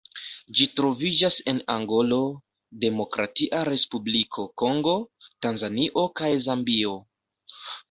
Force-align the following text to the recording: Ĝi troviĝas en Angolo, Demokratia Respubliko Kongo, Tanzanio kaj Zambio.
Ĝi 0.59 0.65
troviĝas 0.77 1.35
en 1.51 1.59
Angolo, 1.73 2.17
Demokratia 2.85 3.61
Respubliko 3.71 4.47
Kongo, 4.63 4.97
Tanzanio 5.47 6.09
kaj 6.23 6.33
Zambio. 6.49 6.99